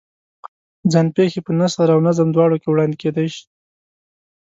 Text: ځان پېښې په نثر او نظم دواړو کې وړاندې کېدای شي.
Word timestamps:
ځان 0.91 1.07
پېښې 1.15 1.39
په 1.45 1.51
نثر 1.59 1.87
او 1.95 1.99
نظم 2.07 2.27
دواړو 2.31 2.59
کې 2.61 2.67
وړاندې 2.69 2.97
کېدای 3.03 3.27
شي. 3.35 3.45